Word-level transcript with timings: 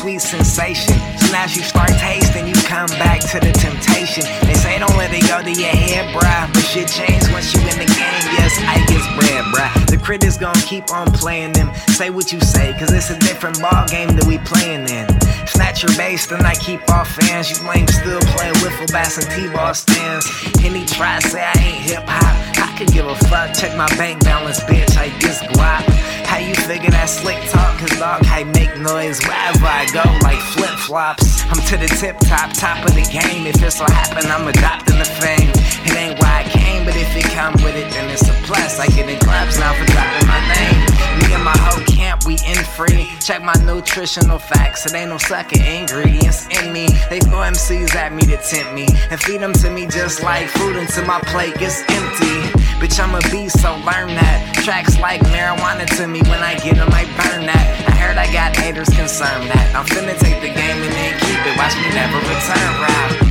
sweet 0.00 0.18
sensation. 0.18 1.19
Soon 1.30 1.38
as 1.38 1.54
you 1.54 1.62
start 1.62 1.90
tasting, 1.90 2.48
you 2.48 2.54
come 2.66 2.88
back 2.98 3.20
to 3.20 3.38
the 3.38 3.52
temptation. 3.54 4.24
They 4.48 4.54
say 4.54 4.80
don't 4.80 4.96
let 4.96 5.14
it 5.14 5.22
go 5.30 5.38
to 5.40 5.52
your 5.54 5.70
head, 5.70 6.10
bruh. 6.12 6.52
But 6.52 6.58
shit 6.58 6.88
change 6.88 7.22
once 7.30 7.54
you 7.54 7.60
in 7.70 7.78
the 7.78 7.86
game. 7.86 8.22
Yes, 8.34 8.58
I 8.66 8.82
get 8.90 8.98
bread, 9.14 9.44
bruh. 9.54 9.70
The 9.86 9.96
critics 9.96 10.36
gon' 10.36 10.58
keep 10.66 10.90
on 10.90 11.06
playing 11.12 11.52
them. 11.52 11.72
Say 11.86 12.10
what 12.10 12.32
you 12.32 12.40
say, 12.40 12.74
cause 12.76 12.92
it's 12.92 13.10
a 13.10 13.18
different 13.20 13.60
ball 13.60 13.86
game 13.86 14.08
that 14.18 14.26
we 14.26 14.38
playing 14.38 14.90
in. 14.90 15.06
Snatch 15.46 15.84
your 15.84 15.94
base, 15.96 16.26
then 16.26 16.44
I 16.44 16.56
keep 16.56 16.82
off 16.90 17.06
fans. 17.14 17.48
You 17.48 17.62
blame 17.62 17.86
still 17.86 18.18
playing 18.34 18.54
wiffle 18.54 18.90
bats 18.90 19.22
and 19.22 19.30
T-ball 19.30 19.74
stands. 19.74 20.26
Any 20.64 20.84
try 20.84 21.20
say 21.20 21.46
I 21.46 21.54
ain't 21.62 21.78
hip 21.86 22.02
hop. 22.08 22.34
I 22.58 22.76
could 22.76 22.90
give 22.90 23.06
a 23.06 23.14
fuck. 23.30 23.54
Check 23.54 23.76
my 23.76 23.86
bank 23.94 24.24
balance, 24.24 24.58
bitch. 24.66 24.98
I 24.98 25.16
just 25.20 25.44
guap. 25.54 25.86
How 26.26 26.38
you 26.38 26.54
figure 26.54 26.90
that 26.90 27.08
slick 27.08 27.38
talk? 27.50 27.78
Cause 27.78 27.98
dog, 27.98 28.26
I 28.26 28.42
make 28.44 28.76
noise 28.78 29.22
wherever 29.22 29.66
I 29.66 29.86
go, 29.94 30.02
like 30.22 30.38
flip 30.54 30.69
flops. 30.90 31.44
I'm 31.44 31.62
to 31.66 31.76
the 31.76 31.86
tip 31.86 32.18
top, 32.18 32.52
top 32.52 32.84
of 32.84 32.96
the 32.96 33.02
game. 33.02 33.46
If 33.46 33.62
it 33.62 33.70
so 33.70 33.84
happen, 33.84 34.28
I'm 34.28 34.48
adopting 34.48 34.98
the 34.98 35.04
fame. 35.04 35.59
Check 43.30 43.44
my 43.44 43.54
nutritional 43.62 44.40
facts. 44.40 44.86
It 44.86 44.94
ain't 44.94 45.10
no 45.10 45.16
sucking 45.16 45.64
ingredients 45.64 46.48
in 46.48 46.72
me. 46.72 46.88
They 47.08 47.20
throw 47.20 47.46
MCs 47.46 47.94
at 47.94 48.12
me 48.12 48.22
to 48.22 48.36
tempt 48.38 48.74
me 48.74 48.88
and 49.08 49.22
feed 49.22 49.40
them 49.40 49.52
to 49.52 49.70
me 49.70 49.86
just 49.86 50.24
like 50.24 50.48
food 50.48 50.74
until 50.74 51.06
my 51.06 51.20
plate 51.20 51.54
gets 51.54 51.78
empty. 51.86 52.50
Bitch, 52.82 52.98
I'm 52.98 53.14
a 53.14 53.20
beast, 53.30 53.62
so 53.62 53.70
learn 53.86 54.18
that. 54.18 54.58
Tracks 54.64 54.98
like 54.98 55.20
marijuana 55.30 55.86
to 55.98 56.08
me 56.08 56.22
when 56.22 56.42
I 56.42 56.58
get 56.58 56.74
them, 56.74 56.88
I 56.90 57.04
burn 57.22 57.46
that. 57.46 57.86
I 57.86 57.94
heard 57.94 58.18
I 58.18 58.26
got 58.32 58.56
haters 58.56 58.88
concerned 58.88 59.46
that 59.54 59.76
I'm 59.78 59.86
finna 59.86 60.18
take 60.18 60.42
the 60.42 60.50
game 60.50 60.82
and 60.82 60.90
then 60.90 61.14
keep 61.22 61.38
it. 61.46 61.54
Watch 61.54 61.78
me 61.78 61.86
never 61.94 62.18
return 62.26 62.70
rap. 62.82 63.30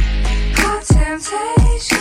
Temptation, 0.87 1.99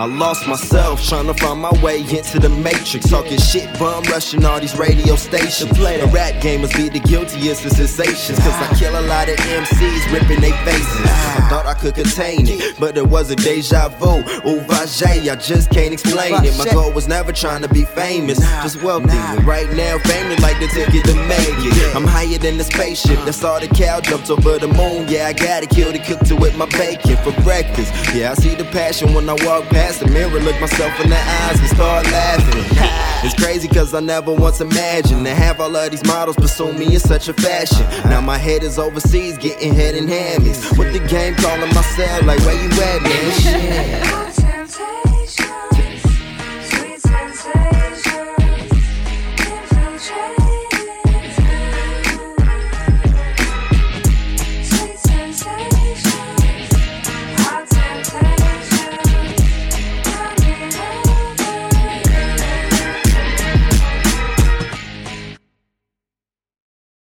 I 0.00 0.06
lost 0.06 0.48
myself 0.48 1.04
trying 1.04 1.26
to 1.26 1.34
find 1.34 1.60
my 1.60 1.72
way 1.82 2.00
into 2.00 2.38
the 2.38 2.48
matrix. 2.48 3.10
Talking 3.10 3.36
shit, 3.36 3.68
bum 3.78 4.02
rushing 4.04 4.42
all 4.46 4.58
these 4.58 4.74
radio 4.78 5.14
stations. 5.14 5.68
The 5.72 6.10
rap 6.10 6.40
gamers 6.40 6.74
be 6.74 6.88
the 6.88 7.00
guiltiest 7.00 7.66
of 7.66 7.72
sensations. 7.72 8.38
Cause 8.38 8.54
I 8.54 8.74
kill 8.78 8.98
a 8.98 9.04
lot 9.04 9.28
of 9.28 9.36
MCs 9.36 10.10
ripping 10.10 10.40
their 10.40 10.56
faces. 10.64 11.04
I 11.04 11.46
thought 11.50 11.66
I 11.66 11.74
could 11.74 11.94
contain 11.94 12.48
it, 12.48 12.80
but 12.80 12.96
it 12.96 13.06
was 13.06 13.30
a 13.30 13.36
deja 13.36 13.90
vu. 13.90 14.20
Ooh, 14.48 14.62
vajay, 14.62 15.30
I 15.30 15.36
just 15.36 15.68
can't 15.68 15.92
explain 15.92 16.32
it. 16.46 16.56
My 16.56 16.64
goal 16.72 16.90
was 16.92 17.06
never 17.06 17.30
trying 17.30 17.60
to 17.60 17.68
be 17.68 17.84
famous, 17.84 18.38
just 18.62 18.82
wealthy. 18.82 19.10
And 19.10 19.44
right 19.44 19.70
now, 19.72 19.98
fame 19.98 20.30
is 20.30 20.40
like 20.40 20.58
the 20.60 20.68
ticket 20.68 21.04
to 21.04 21.14
make 21.28 21.60
it. 21.60 21.94
I'm 21.94 22.06
higher 22.06 22.38
than 22.38 22.56
the 22.56 22.64
spaceship. 22.64 23.18
That's 23.26 23.44
all 23.44 23.60
the 23.60 23.68
cow 23.68 24.00
jumped 24.00 24.30
over 24.30 24.56
the 24.58 24.68
moon. 24.68 25.08
Yeah, 25.08 25.26
I 25.26 25.34
gotta 25.34 25.66
kill 25.66 25.92
the 25.92 25.98
cook 25.98 26.20
to 26.20 26.36
with 26.36 26.56
my 26.56 26.64
bacon 26.70 27.18
for 27.18 27.38
breakfast. 27.42 27.92
Yeah, 28.14 28.30
I 28.30 28.34
see 28.36 28.54
the 28.54 28.64
passion 28.64 29.12
when 29.12 29.28
I 29.28 29.34
walk 29.44 29.64
past 29.64 29.89
the 29.98 30.06
mirror, 30.08 30.40
look 30.40 30.60
myself 30.60 30.98
in 31.00 31.10
the 31.10 31.16
eyes 31.16 31.58
and 31.58 31.68
start 31.68 32.06
laughing. 32.06 32.96
It's 33.22 33.34
crazy 33.34 33.68
cause 33.68 33.92
I 33.92 34.00
never 34.00 34.32
once 34.32 34.62
imagined 34.62 35.26
to 35.26 35.34
have 35.34 35.60
all 35.60 35.76
of 35.76 35.90
these 35.90 36.02
models 36.06 36.36
pursue 36.36 36.72
me 36.72 36.94
in 36.94 37.00
such 37.00 37.28
a 37.28 37.34
fashion. 37.34 37.86
Now 38.08 38.22
my 38.22 38.38
head 38.38 38.62
is 38.62 38.78
overseas 38.78 39.36
getting 39.36 39.74
head 39.74 39.94
in 39.94 40.06
hammies. 40.06 40.78
With 40.78 40.94
the 40.94 41.06
game 41.06 41.34
calling 41.34 41.68
myself 41.74 42.22
like, 42.24 42.38
where 42.40 42.54
you 42.54 42.70
at, 42.80 43.02
man? 43.02 43.79